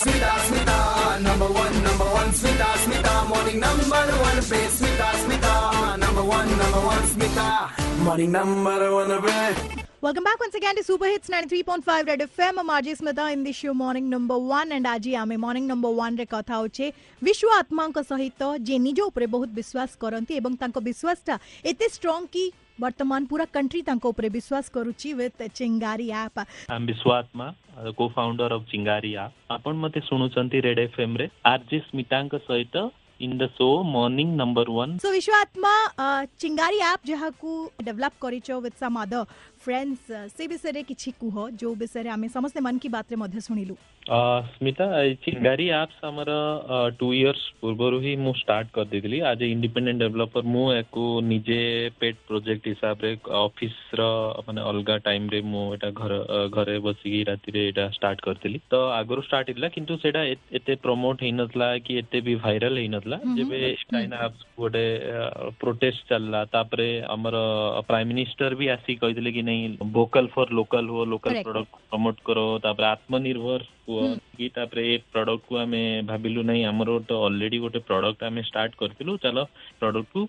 [0.00, 0.78] Smita, Smita,
[1.22, 5.54] number one, number one, Smita, Smita, morning number one, pay Smita, Smita,
[5.98, 7.46] number one, number one, Smita,
[8.04, 9.81] morning number one, baby.
[10.04, 12.58] Welcome back once again to Super Hits 93.5 Red FM.
[12.60, 16.24] I'm RJ Smita in the show Morning Number 1 and આજે ଆମେ Morning Number 1ରେ
[16.32, 16.86] କଥା ହେଉଛେ
[17.26, 18.40] ବିଶ୍ୱ ଆତ୍ମାଙ୍କ ସହିତ
[18.70, 21.34] ଯେ ନିଜ ଉପରେ ବହୁତ ବିଶ୍ୱାସ କରନ୍ତି ଏବଂ ତାଙ୍କ ବିଶ୍ୱାସଟା
[21.72, 22.44] ଏତେ ଷ୍ଟ୍ରଙ୍ଗ କି
[22.86, 26.40] ବର୍ତ୍ତମାନ ପୁରା କଣ୍ଟ୍ରି ତାଙ୍କ ଉପରେ ବିଶ୍ୱାସ କରୁଛି with Chingari app
[26.76, 27.46] am Biswatma
[28.02, 32.84] cofounder of Chingari app ଆପଣ ମୋତେ ଶୁଣୁଛନ୍ତି ରେଡ୍ ଏଫ୍ଏମ୍ ରେ ଆର୍ଜେ ସ୍ମିତାଙ୍କ ସହିତ
[33.24, 35.72] in the show morning number 1 so Biswatma
[36.42, 37.52] Chingari app जहाकू
[37.88, 39.20] develop करिचो विथ सम अदर
[39.64, 43.76] फ्रेंड्स से विषय किसी कह जो विषय आम समस्त मन की बात रे शुणिलु
[44.06, 44.86] ସ୍ମିତା
[45.24, 46.30] ଚିଙ୍ଗାରୀ ଆପ୍ସ ଆମର
[47.00, 51.58] ଟୁ ଇୟର୍ସ ପୂର୍ବରୁ ହିଁ ମୁଁ ଷ୍ଟାର୍ଟ କରିଦେଇଥିଲି ଆଜ୍ ଏ ଇଣ୍ଡିପେଣ୍ଡେଣ୍ଟ ଡେଭଲପର ମୁଁ ୟାକୁ ନିଜେ
[52.00, 53.10] ପେଟ୍ ପ୍ରୋଜେକ୍ଟ ହିସାବରେ
[53.48, 54.00] ଅଫିସର
[54.46, 56.12] ମାନେ ଅଲଗା ଟାଇମରେ ମୁଁ ଏଇଟା ଘର
[56.56, 60.22] ଘରେ ବସିକି ରାତିରେ ଏଇଟା ଷ୍ଟାର୍ଟ କରିଥିଲି ତ ଆଗରୁ ଷ୍ଟାର୍ଟ ହେଇଥିଲା କିନ୍ତୁ ସେଇଟା
[60.56, 63.60] ଏତେ ପ୍ରମୋଟ ହେଇନଥିଲା କି ଏତେ ବି ଭାଇରାଲ ହେଇନଥିଲା ଯେବେ
[63.92, 64.84] ଚାଇନା ଆପ୍ସ ଗୋଟେ
[65.62, 67.36] ପ୍ରୋଟେଷ୍ଟ ଚାଲିଲା ତାପରେ ଆମର
[67.90, 69.62] ପ୍ରାଇମ ମିନିଷ୍ଟର ବି ଆସିକି କହିଥିଲେ କି નહીં
[69.98, 74.06] વોકલ ફોર લોકલ હો લોકલ પ્રોડક્ટ પ્રમોટ કરો ତାପରେ ଆତ୍ମନିର୍ଭର ହୁଅ
[74.38, 79.12] କି ତାପରେ ଏ ପ୍ରଡକ୍ଟକୁ ଆମେ ଭାବିଲୁ ନାହିଁ ଆମର ଗୋଟେ ଅଲରେଡି ଗୋଟେ ପ୍ରଡକ୍ଟ ଆମେ ଷ୍ଟାର୍ଟ କରିଥିଲୁ
[79.24, 79.44] ଚାଲ
[79.82, 80.22] ପ୍ରଡକ୍ଟକୁ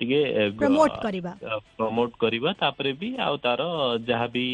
[0.00, 0.18] ଟିକେ
[0.62, 1.32] ପ୍ରମୋଟ କରିବା
[1.80, 3.60] ପ୍ରମୋଟ କରିବା ତାପରେ ବି ଆଉ ତାର
[4.10, 4.44] ଯାହା ବି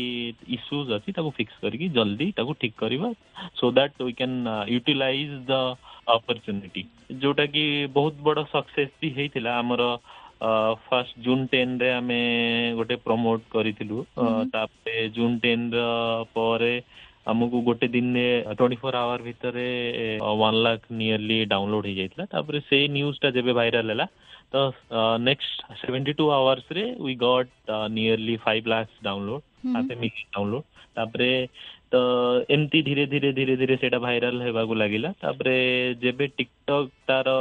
[0.57, 3.09] ଇସ୍ୟୁଜ ଅଛି ତାକୁ ଫିକ୍ସ କରିକି ଜଲ୍ଦି ତାକୁ ଠିକ କରିବା
[3.59, 4.39] so that we can
[4.75, 5.55] utilise the
[6.17, 6.83] opportunity
[7.27, 7.65] ଯୋଉଟା କି
[7.99, 9.83] ବହୁତ ବଡ ସକ୍ସେସ ବି ହେଇଥିଲା ଆମର
[10.43, 12.19] ଫାର୍ଷ୍ଟ ଜୁନ୍ ଟେନ୍ରେ ଆମେ
[12.79, 14.03] ଗୋଟେ ପ୍ରମୋଟ୍ କରିଥିଲୁ
[14.57, 15.81] ତାପରେ ଜୁନ୍ ଟେନ୍ର
[16.37, 16.75] ପରେ
[17.33, 18.25] ଆମକୁ ଗୋଟେ ଦିନରେ
[18.59, 19.65] ଟ୍ୱେଣ୍ଟି ଫୋର୍ ଆୱାର ଭିତରେ
[20.43, 24.07] ୱାନ୍ ଲାଖ୍ ନିୟରଲି ଡାଉନଲୋଡ୍ ହେଇଯାଇଥିଲା ତାପରେ ସେଇ ନ୍ୟୁଜ୍ଟା ଯେବେ ଭାଇରାଲ୍ ହେଲା
[24.55, 24.67] ତ
[25.29, 27.53] next seventy two ଆୱାର୍ସରେ we got
[27.97, 29.45] nearly five lakhs download
[29.77, 30.67] half a million download
[30.99, 31.31] ତାପରେ
[31.95, 31.99] ତ
[32.55, 35.53] ଏମିତି ଧୀରେ ଧୀରେ ଧୀରେ ଧୀରେ ସେଇଟା ଭାଇରାଲ ହେବାକୁ ଲାଗିଲା ତାପରେ
[36.05, 37.35] ଯେବେ ଟିକଟକ୍ ତାର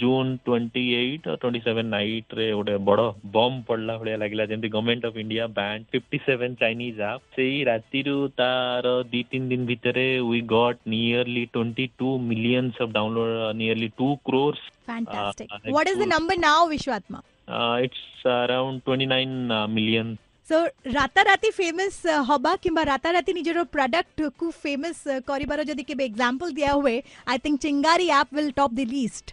[0.00, 5.18] June twenty eight twenty seven ନାଇଟ୍ରେ ଗୋଟେ ବଡ଼ ବମ୍ ପଡ଼ିଲା ଭଳିଆ ଲାଗିଲା ଯେମିତି government of
[5.24, 10.80] India ban fifty seven Chinese app ସେଇ ରାତିରୁ ତାର ଦୁଇ ତିନି ଦିନ ଭିତରେ we got
[10.96, 15.48] nearly twenty two millions of download nearly two crores Fantastic.
[15.54, 17.18] Uh, what is the number now, Vishwatma?
[17.56, 18.04] Uh, it's
[18.38, 20.16] around 29 uh, million
[20.50, 20.56] so
[20.98, 21.96] রাতারাতি famous
[22.28, 24.98] হবা কিংবা রাতারাতি নিজের প্রডক্ট কু ফেমস
[25.30, 26.96] করিবার যদি কেবে এক্সাম্পল দিয়া হুয়ে
[27.30, 29.26] I think Chingari app will top the list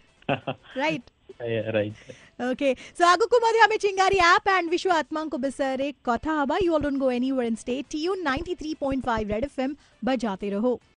[0.83, 1.03] right
[1.77, 1.95] right
[2.49, 6.81] okay so আগকু মধ্যে আমি চিঙ্গারি অ্যাপ অ্যান্ড বিশ্ব আত্মাঙ্ক বিসরে কথা হবা you all
[6.87, 9.71] don't go anywhere in stay tune 93.5 Red FM
[10.07, 10.83] বাজাতে রহো